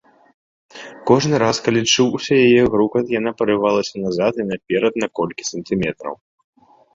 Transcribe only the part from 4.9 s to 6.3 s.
на колькі сантыметраў.